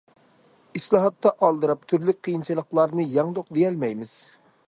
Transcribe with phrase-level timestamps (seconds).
[0.79, 4.19] ئىسلاھاتتا ئالدىراپ‹‹ تۈرلۈك قىيىنچىلىقلارنى يەڭدۇق›› دېيەلمەيمىز.